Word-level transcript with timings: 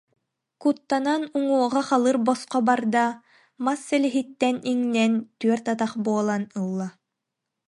Куттанан 0.61 1.23
уҥуоҕа 1.37 1.81
халыр 1.89 2.15
босхо 2.25 2.59
барда, 2.67 3.05
мас 3.65 3.79
силиһиттэн 3.89 4.55
иҥнэн 4.71 5.13
түөрт 5.39 5.65
атах 5.73 5.91
буолан 6.05 6.43
ылла 6.59 6.87